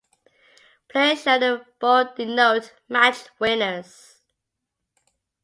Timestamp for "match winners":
2.89-4.17